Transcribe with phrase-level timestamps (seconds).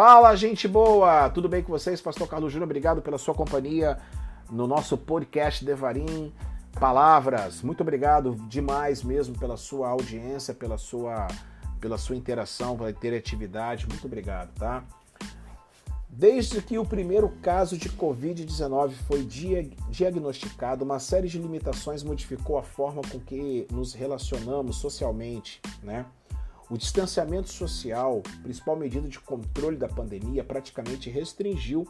[0.00, 1.28] Fala, gente boa!
[1.28, 2.00] Tudo bem com vocês?
[2.00, 3.98] Pastor Carlos Júnior, obrigado pela sua companhia
[4.48, 6.32] no nosso podcast Devarim
[6.78, 7.62] Palavras.
[7.62, 11.26] Muito obrigado demais mesmo pela sua audiência, pela sua,
[11.80, 13.88] pela sua interação, pela interatividade.
[13.88, 14.84] Muito obrigado, tá?
[16.08, 22.62] Desde que o primeiro caso de Covid-19 foi diagnosticado, uma série de limitações modificou a
[22.62, 26.06] forma com que nos relacionamos socialmente, né?
[26.70, 31.86] O distanciamento social, principal medida de controle da pandemia, praticamente restringiu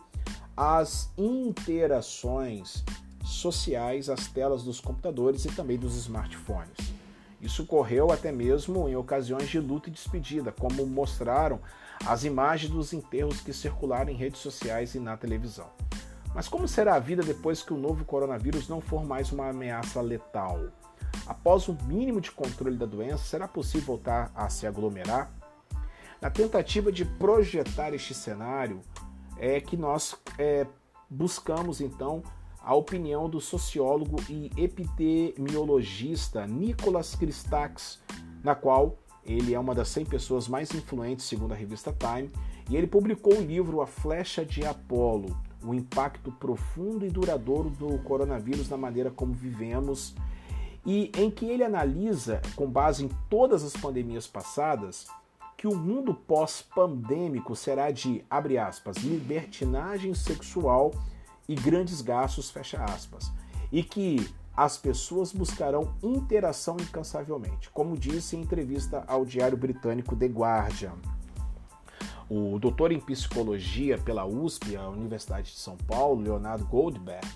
[0.57, 2.85] as interações
[3.25, 6.93] sociais às telas dos computadores e também dos smartphones.
[7.41, 11.61] Isso ocorreu até mesmo em ocasiões de luta e despedida, como mostraram
[12.07, 15.71] as imagens dos enterros que circularam em redes sociais e na televisão.
[16.35, 20.01] Mas como será a vida depois que o novo coronavírus não for mais uma ameaça
[20.01, 20.69] letal?
[21.27, 25.31] Após o mínimo de controle da doença, será possível voltar a se aglomerar?
[26.21, 28.81] Na tentativa de projetar este cenário,
[29.39, 30.67] é que nós é,
[31.09, 32.23] buscamos então
[32.61, 38.01] a opinião do sociólogo e epidemiologista Nicolas Christakis,
[38.43, 42.31] na qual ele é uma das 100 pessoas mais influentes segundo a revista Time,
[42.69, 47.99] e ele publicou o livro A Flecha de Apolo, o impacto profundo e duradouro do
[48.01, 50.15] coronavírus na maneira como vivemos
[50.91, 55.07] e em que ele analisa, com base em todas as pandemias passadas,
[55.55, 60.95] que o mundo pós-pandêmico será de, abre aspas, libertinagem sexual
[61.47, 63.31] e grandes gastos, fecha aspas,
[63.71, 70.27] e que as pessoas buscarão interação incansavelmente, como disse em entrevista ao diário britânico The
[70.27, 70.95] Guardian.
[72.31, 77.29] O doutor em psicologia pela USP, a Universidade de São Paulo, Leonardo Goldberg,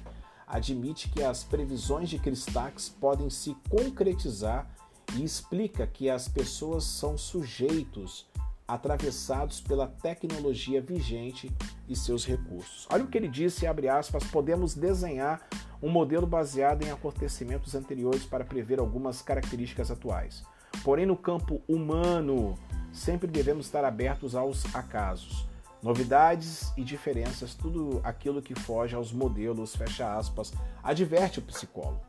[0.53, 4.71] admite que as previsões de Cristax podem se concretizar
[5.17, 8.31] e explica que as pessoas são sujeitos
[8.69, 11.51] atravessados pela tecnologia vigente
[11.89, 12.87] e seus recursos.
[12.93, 15.41] Olha o que ele disse, abre aspas, podemos desenhar
[15.83, 20.45] um modelo baseado em acontecimentos anteriores para prever algumas características atuais.
[20.85, 22.59] Porém, no campo humano,
[22.93, 25.47] sempre devemos estar abertos aos acasos.
[25.83, 32.01] Novidades e diferenças, tudo aquilo que foge aos modelos, fecha aspas, adverte o psicólogo.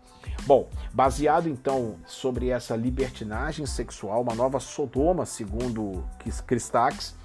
[0.45, 6.05] Bom, baseado então sobre essa libertinagem sexual, uma nova Sodoma, segundo
[6.45, 7.15] Cristax,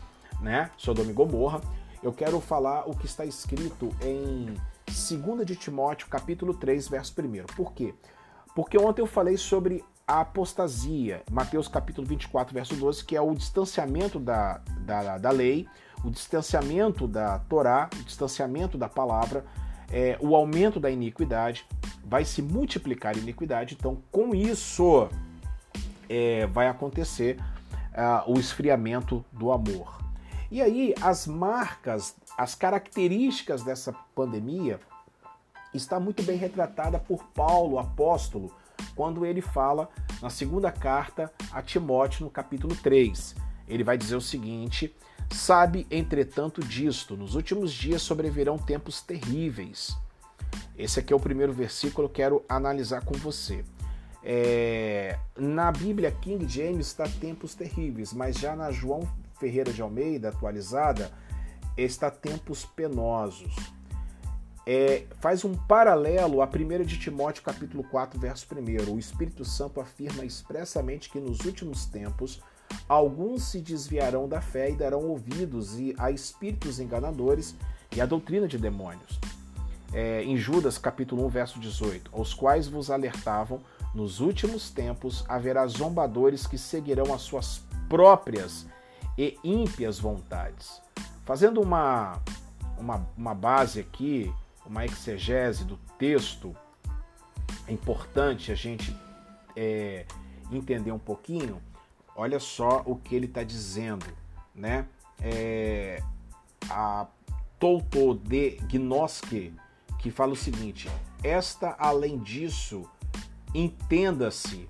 [0.41, 0.71] né?
[0.77, 1.61] Sodoma e Gomorra,
[2.03, 4.55] eu quero falar o que está escrito em
[4.87, 7.45] 2 de Timóteo, capítulo 3, verso 1.
[7.57, 7.95] Por quê?
[8.55, 13.35] Porque ontem eu falei sobre a apostasia, Mateus capítulo 24, verso 12, que é o
[13.35, 15.69] distanciamento da, da, da lei,
[16.05, 19.45] o distanciamento da Torá, o distanciamento da palavra,
[19.91, 21.67] é, o aumento da iniquidade,
[22.05, 25.09] vai se multiplicar a iniquidade, então com isso
[26.09, 27.39] é, vai acontecer
[27.93, 29.99] uh, o esfriamento do amor.
[30.51, 34.81] E aí as marcas, as características dessa pandemia
[35.75, 38.51] está muito bem retratada por Paulo, apóstolo,
[38.95, 39.91] quando ele fala
[40.23, 43.37] na segunda carta a Timóteo, no capítulo 3.
[43.67, 44.95] Ele vai dizer o seguinte:
[45.31, 49.97] Sabe, entretanto, disto: nos últimos dias sobrevirão tempos terríveis.
[50.77, 53.65] Esse aqui é o primeiro versículo que quero analisar com você.
[54.23, 59.09] É, na Bíblia King James está tempos terríveis, mas já na João
[59.39, 61.11] Ferreira de Almeida, atualizada,
[61.77, 63.55] está tempos penosos.
[64.67, 68.93] É, faz um paralelo a 1 de Timóteo capítulo 4, verso 1.
[68.93, 72.43] O Espírito Santo afirma expressamente que nos últimos tempos
[72.89, 77.55] alguns se desviarão da fé e darão ouvidos a espíritos enganadores
[77.95, 79.21] e a doutrina de demônios.
[79.93, 83.61] É, em Judas capítulo 1, verso 18, aos quais vos alertavam,
[83.95, 88.67] nos últimos tempos haverá zombadores que seguirão as suas próprias
[89.17, 90.81] e ímpias vontades.
[91.25, 92.21] Fazendo uma,
[92.79, 94.33] uma, uma base aqui,
[94.65, 96.55] uma exegese do texto,
[97.67, 98.95] é importante a gente
[99.57, 100.05] é,
[100.53, 101.61] entender um pouquinho
[102.19, 104.05] olha só o que ele está dizendo,
[104.53, 104.87] né?
[105.23, 106.03] É,
[106.69, 107.07] a
[107.61, 109.55] Touto de Gnoske,
[110.01, 110.91] que fala o seguinte:
[111.23, 112.85] esta, além disso,
[113.55, 114.69] entenda-se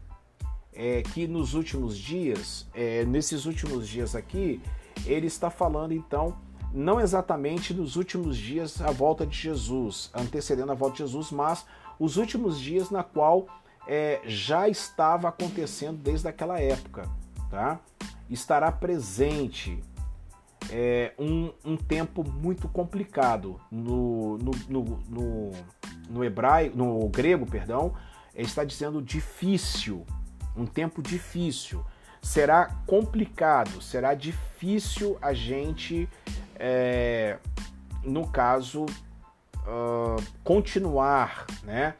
[0.74, 4.60] é, que nos últimos dias, é, nesses últimos dias aqui,
[5.06, 6.36] ele está falando então
[6.70, 11.64] não exatamente nos últimos dias a volta de Jesus, antecedendo a volta de Jesus, mas
[11.98, 13.46] os últimos dias na qual
[13.86, 17.08] é, já estava acontecendo desde aquela época
[17.50, 17.80] tá?
[18.28, 19.82] estará presente
[20.70, 25.52] é, um, um, tempo muito complicado no, no, no, no,
[26.10, 27.94] no hebraico, no grego, perdão,
[28.34, 30.04] está dizendo difícil,
[30.56, 31.84] um tempo difícil.
[32.20, 36.08] Será complicado, será difícil a gente
[36.58, 37.38] é,
[38.02, 41.94] no caso, uh, continuar né,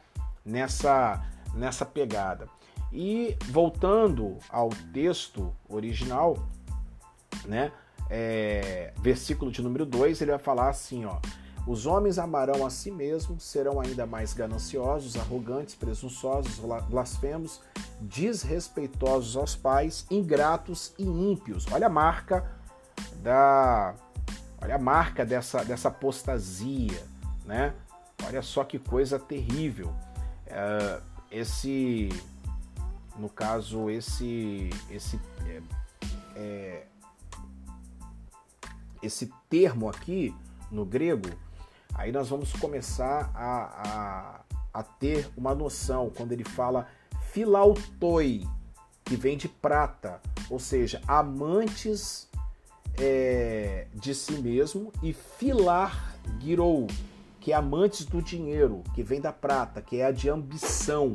[0.45, 1.23] nessa,
[1.53, 2.47] nessa pegada.
[2.91, 6.37] E voltando ao texto original,
[7.45, 7.71] né,
[8.09, 11.19] é, versículo de número 2, ele vai falar assim, ó.
[11.67, 16.59] Os homens amarão a si mesmos, serão ainda mais gananciosos, arrogantes, presunçosos,
[16.89, 17.61] blasfemos,
[18.01, 21.67] desrespeitosos aos pais, ingratos e ímpios.
[21.71, 22.49] Olha a marca
[23.21, 23.93] da
[24.61, 27.03] olha a marca dessa dessa apostasia,
[27.45, 27.75] né?
[28.25, 29.93] Olha só que coisa terrível.
[30.47, 32.09] Uh, esse
[33.19, 35.61] no caso esse esse é,
[36.35, 36.85] é,
[39.01, 40.35] esse termo aqui
[40.71, 41.29] no grego,
[41.93, 44.43] aí nós vamos começar a,
[44.73, 46.87] a, a ter uma noção quando ele fala
[47.31, 48.45] filautoi,
[49.03, 52.27] que vem de prata, ou seja, amantes
[52.97, 56.87] é, de si mesmo, e filar girou,
[57.39, 61.13] que é amantes do dinheiro, que vem da prata, que é a de ambição,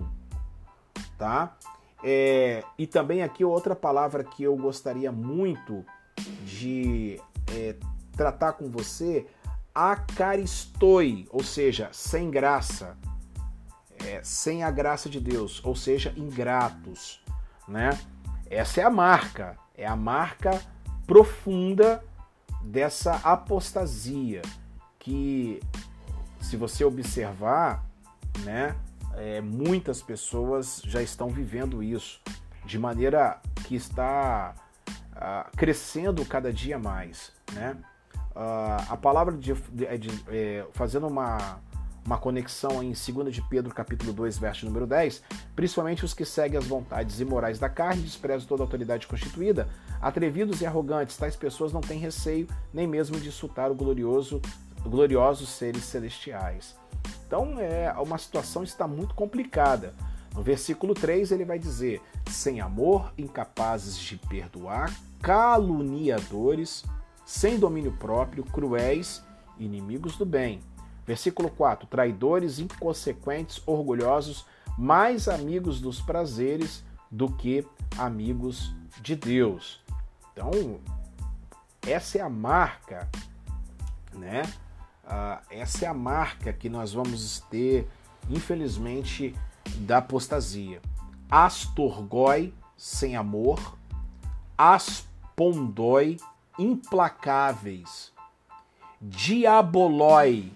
[1.18, 1.56] tá?
[2.06, 5.82] É, e também aqui outra palavra que eu gostaria muito
[6.44, 7.18] de
[7.50, 7.74] é,
[8.14, 9.26] tratar com você,
[9.74, 12.94] acaristoi, ou seja, sem graça,
[14.04, 17.24] é, sem a graça de Deus, ou seja, ingratos,
[17.66, 17.98] né?
[18.50, 20.62] Essa é a marca, é a marca
[21.06, 22.04] profunda
[22.62, 24.42] dessa apostasia
[24.98, 25.58] que,
[26.38, 27.84] se você observar,
[28.40, 28.76] né,
[29.16, 32.20] é, muitas pessoas já estão vivendo isso
[32.64, 34.54] de maneira que está
[34.86, 37.76] uh, crescendo cada dia mais, né?
[38.34, 41.60] Uh, a palavra de, de, de é, fazendo uma,
[42.04, 45.22] uma conexão em 2 de Pedro capítulo 2, verso número 10,
[45.54, 49.68] principalmente os que seguem as vontades imorais da carne, desprezam toda autoridade constituída,
[50.00, 54.42] atrevidos e arrogantes, tais pessoas não têm receio nem mesmo de insultar o glorioso,
[54.82, 56.76] gloriosos seres celestiais.
[57.34, 59.92] Então é uma situação está muito complicada.
[60.32, 62.00] No versículo 3 ele vai dizer:
[62.30, 66.84] sem amor, incapazes de perdoar, caluniadores,
[67.26, 69.20] sem domínio próprio, cruéis,
[69.58, 70.60] inimigos do bem.
[71.04, 74.46] Versículo 4: traidores, inconsequentes, orgulhosos,
[74.78, 77.66] mais amigos dos prazeres do que
[77.98, 78.72] amigos
[79.02, 79.82] de Deus.
[80.32, 80.78] Então,
[81.84, 83.08] essa é a marca,
[84.12, 84.44] né?
[85.06, 87.88] Ah, essa é a marca que nós vamos ter,
[88.28, 89.34] infelizmente,
[89.80, 90.80] da apostasia.
[91.30, 93.76] Astorgoi, sem amor,
[94.56, 96.16] aspondoi,
[96.58, 98.12] implacáveis,
[99.00, 100.52] diaboloi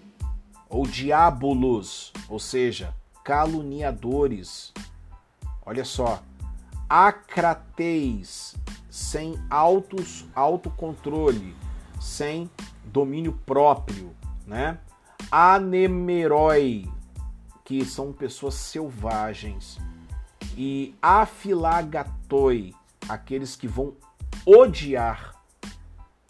[0.69, 4.73] ou diabolos, ou seja, caluniadores.
[5.65, 6.23] Olha só,
[6.87, 8.55] acrateis,
[8.89, 11.55] sem autos, autocontrole,
[11.99, 12.49] sem
[12.85, 14.15] domínio próprio,
[14.49, 14.79] né?
[15.31, 16.89] Anemeroi,
[17.63, 19.79] que são pessoas selvagens,
[20.57, 22.73] e afilagatoi,
[23.07, 23.93] aqueles que vão
[24.45, 25.35] odiar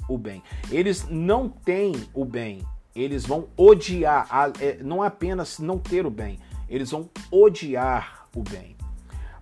[0.07, 0.44] o bem.
[0.69, 2.62] Eles não têm o bem,
[2.94, 4.27] eles vão odiar,
[4.60, 8.75] é, não apenas não ter o bem, eles vão odiar o bem.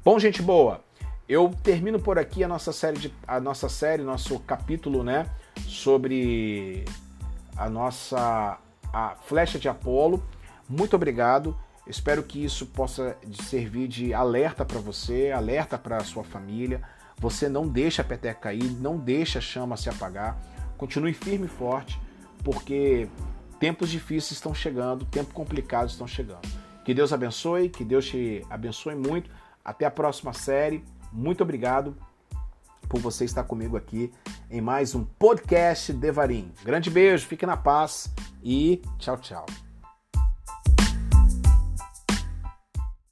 [0.06, 0.84] Bom, gente boa,
[1.28, 5.30] eu termino por aqui a nossa série, de, a nossa série, nosso capítulo, né,
[5.66, 6.86] sobre
[7.58, 8.60] a nossa
[8.94, 10.24] a flecha de Apolo.
[10.68, 11.58] Muito obrigado.
[11.86, 16.82] Espero que isso possa servir de alerta para você, alerta para a sua família.
[17.18, 20.38] Você não deixa a peteca cair, não deixa a chama se apagar.
[20.78, 22.00] Continue firme e forte,
[22.44, 23.08] porque
[23.60, 26.48] tempos difíceis estão chegando, tempos complicados estão chegando.
[26.84, 29.30] Que Deus abençoe, que Deus te abençoe muito.
[29.64, 30.84] Até a próxima série.
[31.12, 31.96] Muito obrigado
[32.88, 34.12] por você estar comigo aqui
[34.50, 36.52] em mais um podcast Devarim.
[36.64, 38.14] Grande beijo, fique na paz
[38.44, 39.67] e tchau, tchau.